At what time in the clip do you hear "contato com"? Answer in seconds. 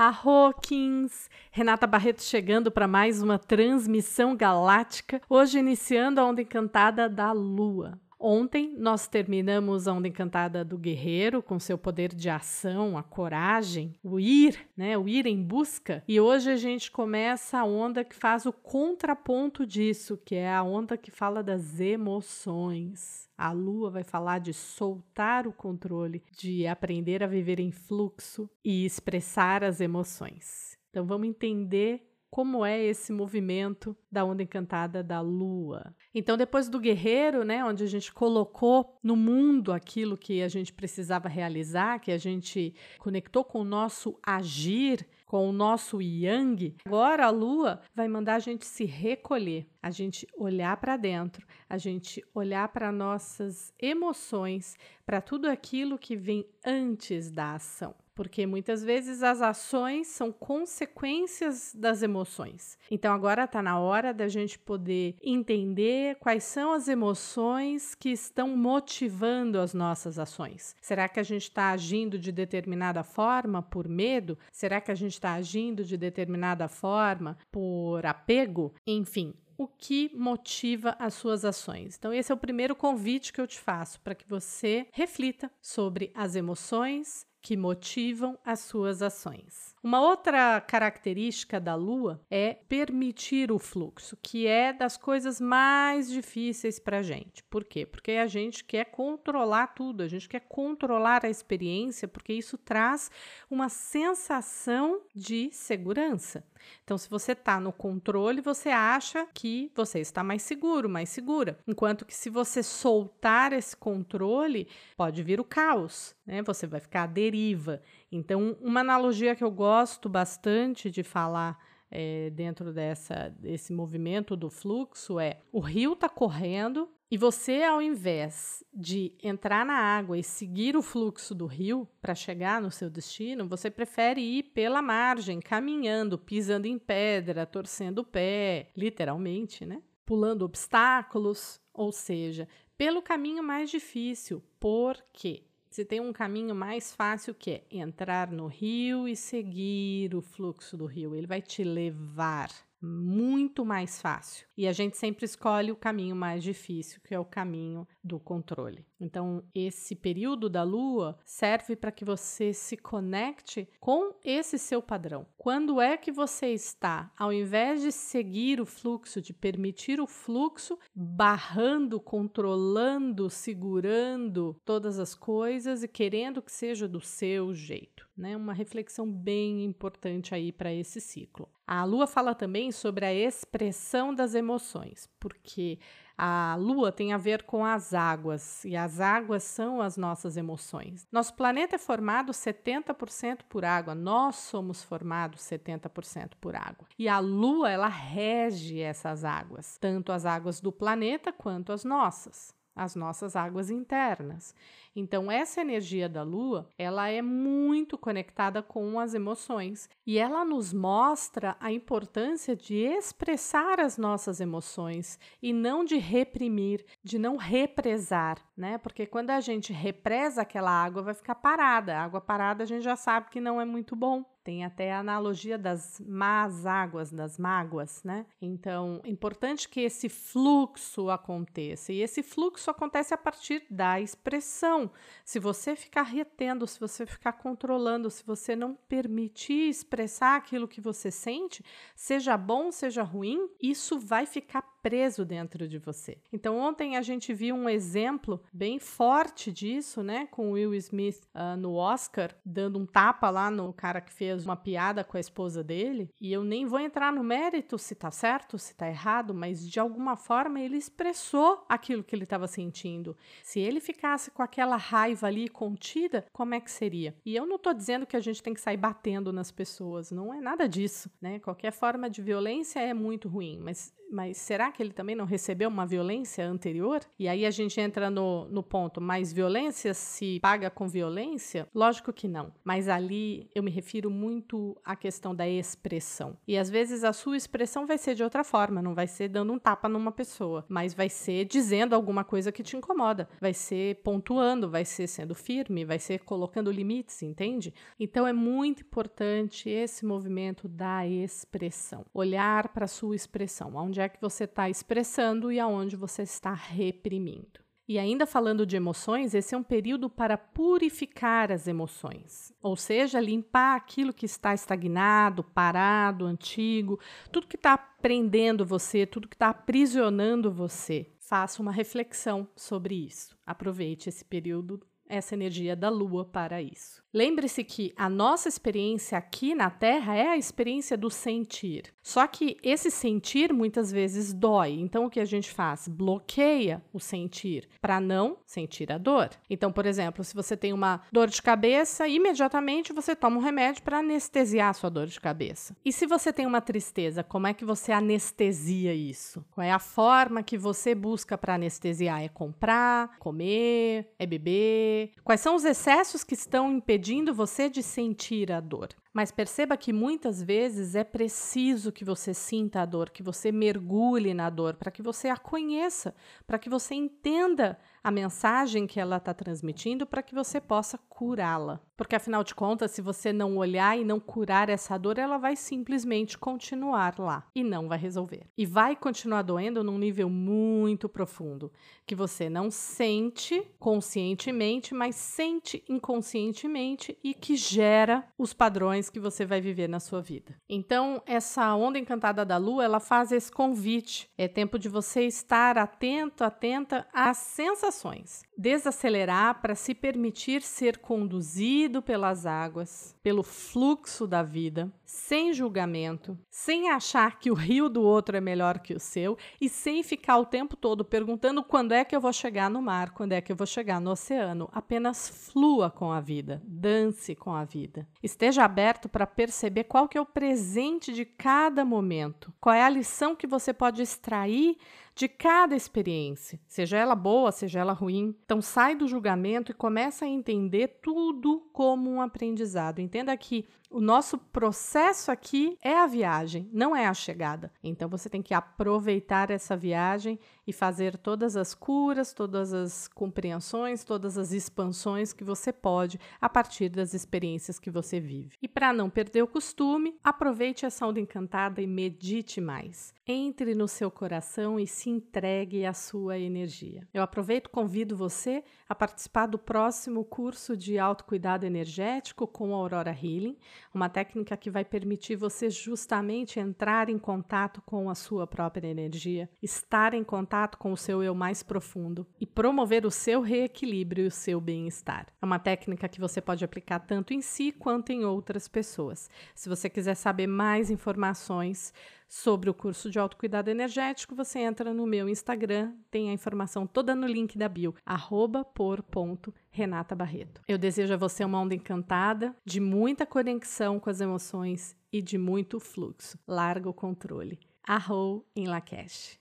467.18-468.08, 470.24-470.92